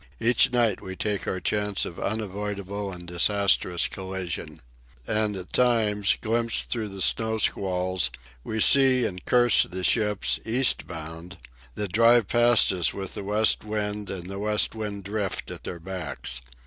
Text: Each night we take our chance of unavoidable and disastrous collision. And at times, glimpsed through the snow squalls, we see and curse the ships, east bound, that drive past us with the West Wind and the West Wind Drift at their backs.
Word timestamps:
Each 0.19 0.51
night 0.51 0.81
we 0.81 0.95
take 0.95 1.27
our 1.27 1.39
chance 1.39 1.85
of 1.85 1.99
unavoidable 1.99 2.91
and 2.91 3.07
disastrous 3.07 3.85
collision. 3.87 4.63
And 5.05 5.35
at 5.35 5.53
times, 5.53 6.17
glimpsed 6.19 6.69
through 6.69 6.89
the 6.89 7.03
snow 7.03 7.37
squalls, 7.37 8.09
we 8.43 8.61
see 8.61 9.05
and 9.05 9.23
curse 9.25 9.61
the 9.61 9.83
ships, 9.83 10.39
east 10.43 10.87
bound, 10.87 11.37
that 11.75 11.91
drive 11.93 12.27
past 12.27 12.71
us 12.71 12.95
with 12.95 13.13
the 13.13 13.23
West 13.23 13.63
Wind 13.63 14.09
and 14.09 14.27
the 14.27 14.39
West 14.39 14.73
Wind 14.73 15.03
Drift 15.03 15.51
at 15.51 15.65
their 15.65 15.79
backs. 15.79 16.41